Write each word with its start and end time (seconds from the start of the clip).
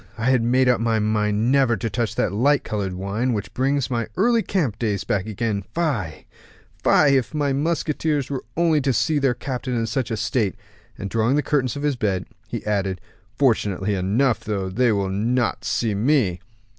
_I 0.17 0.31
had 0.31 0.41
made 0.41 0.67
up 0.67 0.81
my 0.81 0.97
mind 0.97 1.51
never 1.51 1.77
to 1.77 1.87
touch 1.87 2.15
that 2.15 2.33
light 2.33 2.63
colored 2.63 2.95
wine, 2.95 3.33
which 3.33 3.53
brings 3.53 3.91
my 3.91 4.07
early 4.17 4.41
camp 4.41 4.79
days 4.79 5.03
back 5.03 5.27
again. 5.27 5.61
Fie! 5.75 6.25
fie! 6.83 7.09
if 7.17 7.35
my 7.35 7.53
musketeers 7.53 8.27
were 8.27 8.43
only 8.57 8.81
to 8.81 8.93
see 8.93 9.19
their 9.19 9.35
captain 9.35 9.75
in 9.75 9.85
such 9.85 10.09
a 10.09 10.17
state." 10.17 10.55
And 10.97 11.07
drawing 11.07 11.35
the 11.35 11.43
curtains 11.43 11.75
of 11.75 11.83
his 11.83 11.97
bed, 11.97 12.25
he 12.47 12.65
added, 12.65 12.99
"Fortunately 13.35 13.93
enough, 13.93 14.39
though, 14.43 14.69
they 14.69 14.91
will 14.91 15.09
not 15.11 15.63
see 15.63 15.93
me." 15.93 16.41